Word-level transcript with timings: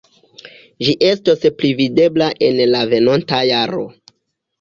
Ĝi 0.85 0.95
estos 1.09 1.43
pli 1.59 1.69
videbla 1.81 2.29
en 2.47 2.57
la 2.71 2.81
venonta 2.95 3.43
jaro. 3.51 3.85